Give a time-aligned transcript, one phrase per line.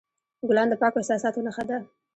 [0.47, 1.77] ګلان د پاکو احساساتو نښه ده.